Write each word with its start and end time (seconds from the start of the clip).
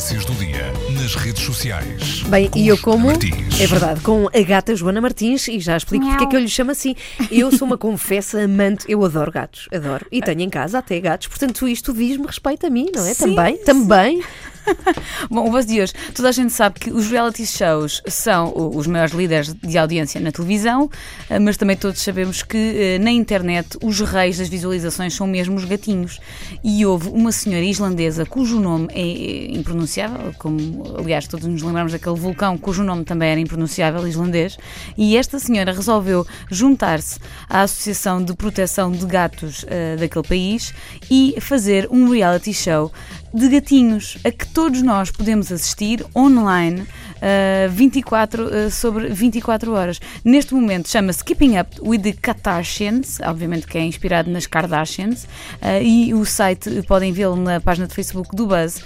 Tendências 0.00 0.24
do 0.24 0.32
dia 0.32 0.72
nas 0.98 1.14
redes 1.14 1.42
sociais. 1.42 2.22
Bem, 2.22 2.48
Com 2.48 2.58
e 2.58 2.68
eu 2.68 2.76
Joana 2.76 2.82
como, 2.82 3.06
Martins. 3.08 3.60
é 3.60 3.66
verdade, 3.66 4.00
com 4.00 4.28
a 4.28 4.40
gata 4.40 4.74
Joana 4.74 4.98
Martins 4.98 5.46
e 5.46 5.60
já 5.60 5.76
explico 5.76 6.06
porque 6.06 6.24
é 6.24 6.26
que 6.26 6.36
eu 6.36 6.40
lhe 6.40 6.48
chamo 6.48 6.70
assim. 6.70 6.96
Eu 7.30 7.54
sou 7.54 7.66
uma 7.66 7.76
confessa 7.76 8.40
amante, 8.40 8.86
eu 8.88 9.04
adoro 9.04 9.30
gatos, 9.30 9.68
adoro. 9.70 10.06
E 10.10 10.22
tenho 10.22 10.40
em 10.40 10.48
casa 10.48 10.78
até 10.78 10.98
gatos, 11.00 11.26
portanto 11.26 11.68
isto 11.68 11.92
diz-me 11.92 12.26
respeito 12.26 12.66
a 12.66 12.70
mim, 12.70 12.86
não 12.94 13.04
é? 13.04 13.12
Sim, 13.12 13.34
também, 13.34 13.56
sim. 13.58 13.64
também. 13.64 14.22
Bom, 15.30 15.60
de 15.60 15.80
hoje, 15.80 15.92
toda 16.14 16.28
a 16.28 16.32
gente 16.32 16.52
sabe 16.52 16.80
que 16.80 16.90
os 16.90 17.08
reality 17.10 17.46
shows 17.46 18.02
são 18.06 18.52
os 18.74 18.86
maiores 18.86 19.14
líderes 19.14 19.52
de 19.54 19.78
audiência 19.78 20.20
na 20.20 20.32
televisão, 20.32 20.90
eh, 21.28 21.38
mas 21.38 21.56
também 21.56 21.76
todos 21.76 22.00
sabemos 22.00 22.42
que 22.42 22.56
eh, 22.56 22.98
na 22.98 23.10
internet 23.10 23.78
os 23.82 24.00
reis 24.00 24.38
das 24.38 24.48
visualizações 24.48 25.14
são 25.14 25.26
mesmo 25.26 25.56
os 25.56 25.64
gatinhos. 25.64 26.20
E 26.62 26.84
houve 26.84 27.08
uma 27.08 27.32
senhora 27.32 27.64
islandesa 27.64 28.24
cujo 28.26 28.60
nome 28.60 28.88
é 28.90 29.00
eh, 29.00 29.58
impronunciável, 29.90 30.32
como 30.38 30.96
aliás 30.98 31.26
todos 31.26 31.46
nos 31.46 31.62
lembramos 31.62 31.92
daquele 31.92 32.16
vulcão 32.16 32.56
cujo 32.56 32.84
nome 32.84 33.04
também 33.04 33.30
era 33.30 33.40
impronunciável, 33.40 34.06
islandês, 34.06 34.56
e 34.96 35.16
esta 35.16 35.38
senhora 35.38 35.72
resolveu 35.72 36.24
juntar-se 36.48 37.18
à 37.48 37.62
Associação 37.62 38.22
de 38.22 38.34
Proteção 38.34 38.92
de 38.92 39.04
Gatos 39.04 39.64
eh, 39.68 39.96
daquele 39.96 40.26
país 40.26 40.72
e 41.10 41.36
fazer 41.40 41.88
um 41.90 42.08
reality 42.08 42.54
show 42.54 42.92
de 43.32 43.48
gatinhos 43.48 44.18
a 44.24 44.30
que 44.30 44.46
todos 44.46 44.82
nós 44.82 45.10
podemos 45.10 45.50
assistir 45.52 46.04
online 46.14 46.80
uh, 46.82 47.70
24 47.70 48.44
uh, 48.44 48.70
sobre 48.70 49.08
24 49.08 49.72
horas. 49.72 50.00
Neste 50.24 50.52
momento 50.54 50.88
chama-se 50.88 51.24
Keeping 51.24 51.58
Up 51.58 51.80
with 51.80 52.00
the 52.00 52.12
Kardashians, 52.12 53.20
obviamente 53.20 53.66
que 53.66 53.78
é 53.78 53.84
inspirado 53.84 54.30
nas 54.30 54.46
Kardashians, 54.46 55.24
uh, 55.24 55.82
e 55.82 56.12
o 56.12 56.24
site 56.24 56.82
podem 56.88 57.12
vê-lo 57.12 57.36
na 57.36 57.60
página 57.60 57.86
de 57.86 57.94
Facebook 57.94 58.34
do 58.34 58.46
Buzz. 58.46 58.82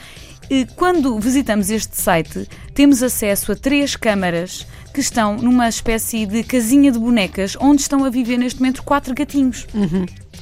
E 0.50 0.66
Quando 0.76 1.18
visitamos 1.18 1.70
este 1.70 1.96
site, 1.96 2.48
temos 2.74 3.02
acesso 3.02 3.52
a 3.52 3.56
três 3.56 3.96
câmaras 3.96 4.66
que 4.92 5.00
estão 5.00 5.36
numa 5.36 5.68
espécie 5.68 6.24
de 6.26 6.42
casinha 6.44 6.92
de 6.92 6.98
bonecas 6.98 7.56
onde 7.60 7.82
estão 7.82 8.04
a 8.04 8.10
viver 8.10 8.38
neste 8.38 8.60
momento 8.60 8.82
quatro 8.82 9.14
gatinhos. 9.14 9.66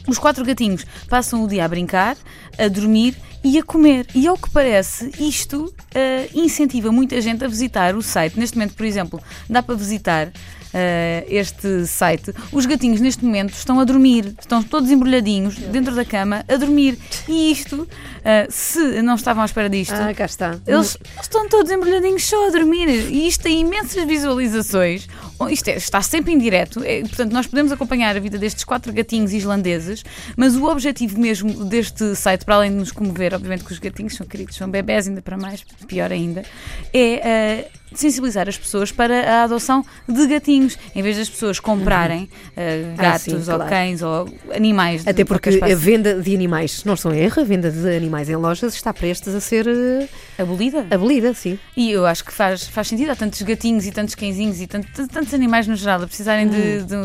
Os 0.06 0.18
quatro 0.18 0.44
gatinhos 0.44 0.84
passam 1.08 1.44
o 1.44 1.48
dia 1.48 1.64
a 1.64 1.68
brincar, 1.68 2.16
a 2.58 2.68
dormir 2.68 3.14
e 3.44 3.58
a 3.58 3.62
comer. 3.62 4.06
E 4.14 4.26
ao 4.26 4.36
que 4.36 4.50
parece, 4.50 5.10
isto 5.18 5.72
eh, 5.94 6.28
incentiva 6.34 6.90
muita 6.92 7.20
gente 7.20 7.44
a 7.44 7.48
visitar 7.48 7.94
o 7.94 8.02
site. 8.02 8.38
Neste 8.38 8.56
momento, 8.56 8.74
por 8.74 8.84
exemplo, 8.86 9.20
dá 9.48 9.62
para 9.62 9.74
visitar 9.74 10.30
eh, 10.74 11.24
este 11.28 11.86
site. 11.86 12.32
Os 12.52 12.66
gatinhos, 12.66 13.00
neste 13.00 13.24
momento, 13.24 13.52
estão 13.52 13.78
a 13.80 13.84
dormir. 13.84 14.34
Estão 14.40 14.62
todos 14.62 14.90
embrulhadinhos 14.90 15.56
dentro 15.56 15.94
da 15.94 16.04
cama 16.04 16.44
a 16.48 16.56
dormir. 16.56 16.98
E 17.28 17.50
isto, 17.52 17.86
eh, 18.24 18.46
se 18.50 19.02
não 19.02 19.14
estavam 19.16 19.42
à 19.42 19.46
espera 19.46 19.68
disto, 19.68 19.94
Ah, 19.94 20.14
cá 20.14 20.24
está. 20.24 20.58
eles 20.66 20.96
estão 21.20 21.48
todos 21.48 21.70
embrulhadinhos 21.70 22.24
só 22.24 22.46
a 22.48 22.50
dormir 22.50 22.88
e 22.88 23.26
isto 23.28 23.42
tem 23.42 23.60
imensas 23.60 24.04
visualizações. 24.06 25.06
Isto 25.48 25.68
é- 25.68 25.76
está 25.76 26.00
sempre 26.02 26.32
em 26.32 26.38
direto, 26.38 26.82
é, 26.84 27.00
portanto, 27.00 27.32
nós 27.32 27.46
podemos 27.46 27.72
acompanhar 27.72 28.16
a 28.16 28.20
vida 28.20 28.38
destes 28.38 28.64
quatro 28.64 28.92
gatinhos 28.92 29.32
islandeses, 29.32 30.04
mas 30.36 30.56
o 30.56 30.64
objetivo 30.64 31.18
mesmo 31.18 31.64
deste 31.64 32.14
site, 32.16 32.44
para 32.44 32.56
além 32.56 32.70
de 32.70 32.76
nos 32.76 32.92
comover, 32.92 33.34
obviamente 33.34 33.64
que 33.64 33.72
os 33.72 33.78
gatinhos 33.78 34.14
são 34.14 34.26
queridos, 34.26 34.56
são 34.56 34.68
bebés, 34.70 35.08
ainda 35.08 35.22
para 35.22 35.36
mais, 35.36 35.64
pior 35.86 36.10
ainda, 36.12 36.44
é 36.92 37.28
eh, 37.28 37.68
sensibilizar 37.94 38.48
as 38.48 38.56
pessoas 38.58 38.90
para 38.92 39.28
a 39.30 39.42
adoção 39.44 39.84
de 40.08 40.26
gatinhos, 40.26 40.78
em 40.94 41.02
vez 41.02 41.16
das 41.16 41.28
pessoas 41.28 41.58
comprarem 41.60 42.28
eh, 42.56 42.94
Ah, 42.98 43.02
gatos 43.02 43.22
sim, 43.22 43.34
ou 43.36 43.42
claro. 43.42 43.66
cães 43.68 44.02
ou 44.02 44.28
animais. 44.54 45.04
de 45.04 45.10
Até 45.10 45.24
porque 45.24 45.60
a 45.62 45.74
venda 45.74 46.20
de 46.20 46.34
animais, 46.34 46.72
se 46.80 46.86
não 46.86 46.94
estou 46.94 47.12
em 47.14 47.18
erro, 47.20 47.40
a 47.42 47.44
venda 47.44 47.70
de 47.70 47.96
animais 47.96 48.28
em 48.28 48.36
lojas 48.36 48.74
está 48.74 48.92
prestes 48.92 49.34
a 49.34 49.40
ser 49.40 49.66
eh, 49.68 50.08
abolida. 50.38 50.86
abolida, 50.90 51.34
sim. 51.34 51.58
E 51.76 51.90
eu 51.90 52.06
acho 52.06 52.24
que 52.24 52.32
faz, 52.32 52.66
faz 52.66 52.88
sentido. 52.88 53.10
Há 53.10 53.16
tantos 53.16 53.40
gatinhos 53.42 53.86
e 53.86 53.92
tantos 53.92 54.14
cãezinhos 54.14 54.60
e 54.60 54.66
tant- 54.66 54.86
tantos 55.12 55.32
animais 55.34 55.66
no 55.66 55.76
geral 55.76 56.02
a 56.02 56.06
precisarem 56.06 56.48
de, 56.48 56.82
de, 56.82 56.96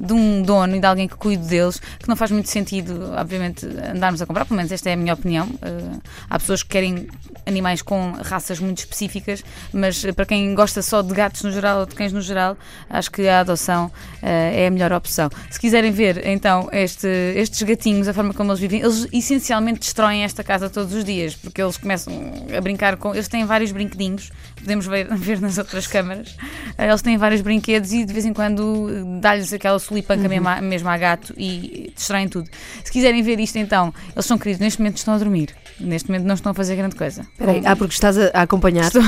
de 0.00 0.12
um 0.12 0.42
dono 0.42 0.76
e 0.76 0.80
de 0.80 0.86
alguém 0.86 1.08
que 1.08 1.16
cuide 1.16 1.46
deles, 1.46 1.80
que 1.98 2.08
não 2.08 2.16
faz 2.16 2.30
muito 2.30 2.48
sentido, 2.48 3.12
obviamente, 3.16 3.66
andarmos 3.94 4.20
a 4.22 4.26
comprar. 4.26 4.44
Pelo 4.44 4.56
menos 4.56 4.72
esta 4.72 4.90
é 4.90 4.94
a 4.94 4.96
minha 4.96 5.14
opinião. 5.14 5.46
Uh, 5.46 6.00
há 6.28 6.38
pessoas 6.38 6.62
que 6.62 6.68
querem 6.70 7.08
animais 7.46 7.82
com 7.82 8.12
raças 8.22 8.58
muito 8.60 8.78
específicas, 8.78 9.42
mas 9.72 10.02
uh, 10.04 10.12
para 10.20 10.26
quem 10.26 10.54
gosta 10.54 10.82
só 10.82 11.00
de 11.00 11.14
gatos 11.14 11.42
no 11.42 11.50
geral 11.50 11.80
ou 11.80 11.86
de 11.86 11.94
cães 11.94 12.12
no 12.12 12.20
geral, 12.20 12.54
acho 12.90 13.10
que 13.10 13.26
a 13.26 13.40
adoção 13.40 13.86
uh, 13.86 13.90
é 14.22 14.66
a 14.66 14.70
melhor 14.70 14.92
opção. 14.92 15.30
Se 15.50 15.58
quiserem 15.58 15.90
ver, 15.90 16.26
então, 16.26 16.68
este- 16.72 17.06
estes 17.36 17.62
gatinhos, 17.62 18.06
a 18.06 18.12
forma 18.12 18.34
como 18.34 18.50
eles 18.50 18.60
vivem, 18.60 18.80
eles 18.82 19.08
essencialmente 19.10 19.80
destroem 19.80 20.22
esta 20.22 20.44
casa 20.44 20.68
todos 20.68 20.92
os 20.92 21.04
dias, 21.04 21.34
porque 21.34 21.62
eles 21.62 21.78
começam 21.78 22.12
a 22.54 22.60
brincar 22.60 22.98
com. 22.98 23.14
Eles 23.14 23.28
têm 23.28 23.46
vários 23.46 23.72
brinquedinhos, 23.72 24.30
podemos 24.58 24.86
ver, 24.86 25.06
ver 25.16 25.40
nas 25.40 25.56
outras 25.56 25.86
câmaras. 25.86 26.36
Eh, 26.76 26.88
Eles 26.90 27.00
têm 27.00 27.16
vários 27.16 27.40
brinquedos 27.40 27.90
e 27.94 28.04
de 28.04 28.12
vez 28.12 28.26
em 28.26 28.34
quando 28.34 28.90
dá-lhes 29.22 29.50
aquela 29.54 29.78
solipanca 29.78 30.28
mesmo, 30.28 30.48
a, 30.50 30.60
mesmo 30.60 30.88
a 30.90 30.98
gato 30.98 31.32
e 31.38 31.92
destroem 31.96 32.28
tudo. 32.28 32.46
Se 32.84 32.92
quiserem 32.92 33.22
ver 33.22 33.40
isto, 33.40 33.56
então, 33.56 33.94
eles 34.14 34.26
são 34.26 34.36
queridos, 34.36 34.60
neste 34.60 34.80
momento 34.80 34.98
estão 34.98 35.14
a 35.14 35.18
dormir. 35.18 35.54
Neste 35.80 36.10
momento 36.10 36.26
não 36.26 36.34
estão 36.34 36.52
a 36.52 36.54
fazer 36.54 36.76
grande 36.76 36.94
coisa. 36.94 37.26
Peraí, 37.38 37.62
ah, 37.64 37.74
porque 37.74 37.94
estás 37.94 38.18
a, 38.18 38.30
a 38.34 38.42
acompanhar. 38.42 38.84
Estou- 38.88 39.00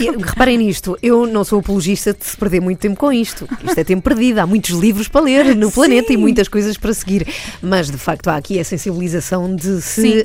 E, 0.00 0.16
reparem 0.46 0.58
nisto, 0.58 0.96
eu 1.02 1.26
não 1.26 1.42
sou 1.44 1.58
apologista 1.58 2.14
de 2.14 2.24
se 2.24 2.36
perder 2.36 2.60
muito 2.60 2.78
tempo 2.78 2.96
com 2.96 3.12
isto. 3.12 3.48
Isto 3.64 3.78
é 3.80 3.84
tempo 3.84 4.02
perdido, 4.02 4.38
há 4.38 4.46
muitos 4.46 4.70
livros 4.70 5.08
para 5.08 5.20
ler 5.22 5.56
no 5.56 5.70
planeta 5.72 6.12
e 6.12 6.16
muitas 6.16 6.46
coisas 6.48 6.76
para 6.76 6.94
seguir. 6.94 7.26
Mas 7.60 7.90
de 7.90 7.98
facto 7.98 8.28
há 8.28 8.36
aqui 8.36 8.58
a 8.60 8.64
sensibilização 8.64 9.54
de 9.54 9.82
se. 9.82 10.02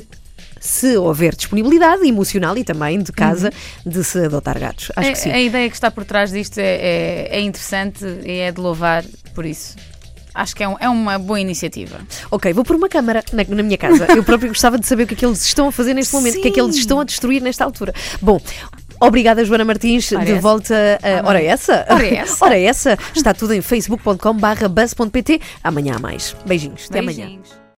Se 0.64 0.96
houver 0.96 1.34
disponibilidade 1.34 2.06
emocional 2.06 2.56
e 2.56 2.62
também 2.62 3.02
de 3.02 3.10
casa 3.10 3.50
de 3.84 4.04
se 4.04 4.26
adotar 4.26 4.56
gatos. 4.60 4.92
Acho 4.94 5.08
É- 5.08 5.12
que 5.12 5.18
sim. 5.18 5.30
A 5.32 5.40
ideia 5.40 5.68
que 5.68 5.74
está 5.74 5.90
por 5.90 6.04
trás 6.04 6.30
disto 6.30 6.58
é, 6.58 6.62
é- 6.76 7.28
é 7.38 7.40
interessante 7.40 8.04
e 8.24 8.38
é 8.38 8.52
de 8.52 8.60
louvar 8.60 9.04
por 9.34 9.44
isso. 9.44 9.74
Acho 10.32 10.54
que 10.54 10.62
é, 10.62 10.68
um- 10.68 10.76
é 10.78 10.88
uma 10.88 11.18
boa 11.18 11.40
iniciativa. 11.40 11.98
Ok, 12.30 12.52
vou 12.52 12.64
pôr 12.64 12.76
uma 12.76 12.88
câmara 12.88 13.24
na, 13.32 13.42
na 13.56 13.62
minha 13.64 13.76
casa. 13.76 14.06
Eu 14.16 14.22
próprio 14.22 14.50
gostava 14.50 14.78
de 14.78 14.86
saber 14.86 15.02
o 15.02 15.06
que 15.08 15.14
é 15.14 15.16
que 15.16 15.26
eles 15.26 15.44
estão 15.44 15.66
a 15.66 15.72
fazer 15.72 15.94
neste 15.94 16.14
momento, 16.14 16.38
o 16.38 16.40
que 16.42 16.48
é 16.48 16.50
que 16.52 16.60
eles 16.60 16.76
Sim. 16.76 16.80
estão 16.82 17.00
a 17.00 17.04
destruir 17.04 17.42
nesta 17.42 17.64
altura. 17.64 17.92
Bom. 18.20 18.40
Obrigada, 19.06 19.44
Joana 19.44 19.64
Martins. 19.64 20.12
Ora 20.12 20.24
de 20.24 20.32
essa. 20.32 20.40
volta. 20.40 20.74
Ora 21.24 21.42
essa? 21.42 21.86
Ora 21.88 22.06
essa. 22.06 22.44
Ora 22.44 22.58
essa. 22.58 22.98
Está 23.14 23.34
tudo 23.34 23.52
em 23.52 23.60
facebook.com/buzz.pt. 23.60 25.40
Amanhã 25.62 25.94
há 25.96 25.98
mais. 25.98 26.36
Beijinhos. 26.46 26.86
Até 26.88 27.00
amanhã. 27.00 27.26
Beijinhos. 27.26 27.61